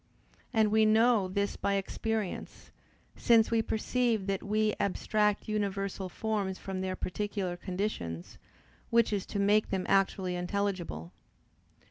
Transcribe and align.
And 0.51 0.71
we 0.71 0.83
know 0.83 1.27
this 1.27 1.55
by 1.55 1.75
experience, 1.75 2.71
since 3.15 3.51
we 3.51 3.61
perceive 3.61 4.25
that 4.25 4.41
we 4.41 4.73
abstract 4.79 5.47
universal 5.47 6.09
forms 6.09 6.57
from 6.57 6.81
their 6.81 6.95
particular 6.95 7.55
conditions, 7.55 8.39
which 8.89 9.13
is 9.13 9.27
to 9.27 9.37
make 9.37 9.69
them 9.69 9.85
actually 9.87 10.35
intelligible. 10.35 11.11